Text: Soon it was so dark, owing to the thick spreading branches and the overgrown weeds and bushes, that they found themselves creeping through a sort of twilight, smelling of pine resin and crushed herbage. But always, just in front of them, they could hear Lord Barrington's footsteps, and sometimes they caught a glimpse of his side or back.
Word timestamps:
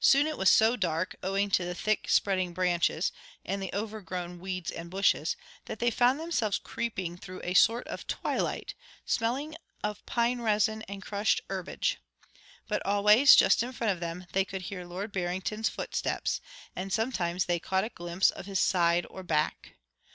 Soon 0.00 0.26
it 0.26 0.38
was 0.38 0.50
so 0.50 0.74
dark, 0.74 1.16
owing 1.22 1.50
to 1.50 1.66
the 1.66 1.74
thick 1.74 2.08
spreading 2.08 2.54
branches 2.54 3.12
and 3.44 3.62
the 3.62 3.68
overgrown 3.74 4.40
weeds 4.40 4.70
and 4.70 4.88
bushes, 4.88 5.36
that 5.66 5.80
they 5.80 5.90
found 5.90 6.18
themselves 6.18 6.56
creeping 6.56 7.18
through 7.18 7.42
a 7.44 7.52
sort 7.52 7.86
of 7.86 8.06
twilight, 8.06 8.74
smelling 9.04 9.54
of 9.84 10.06
pine 10.06 10.40
resin 10.40 10.80
and 10.88 11.02
crushed 11.02 11.42
herbage. 11.50 11.98
But 12.68 12.86
always, 12.86 13.36
just 13.36 13.62
in 13.62 13.72
front 13.72 13.92
of 13.92 14.00
them, 14.00 14.24
they 14.32 14.46
could 14.46 14.62
hear 14.62 14.86
Lord 14.86 15.12
Barrington's 15.12 15.68
footsteps, 15.68 16.40
and 16.74 16.90
sometimes 16.90 17.44
they 17.44 17.58
caught 17.60 17.84
a 17.84 17.90
glimpse 17.90 18.30
of 18.30 18.46
his 18.46 18.60
side 18.60 19.04
or 19.10 19.22
back. 19.22 19.74